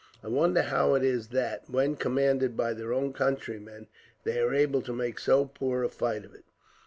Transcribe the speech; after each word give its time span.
I 0.23 0.29
wonder 0.29 0.63
how 0.63 0.95
it 0.95 1.03
is 1.03 1.27
that, 1.27 1.65
when 1.69 1.95
commanded 1.95 2.57
by 2.57 2.73
their 2.73 2.91
own 2.91 3.13
countrymen, 3.13 3.85
they 4.23 4.39
are 4.39 4.51
able 4.51 4.81
to 4.81 4.93
make 4.93 5.19
so 5.19 5.45
poor 5.45 5.83
a 5.83 5.89
fight 5.89 6.25
of 6.25 6.33
it. 6.33 6.45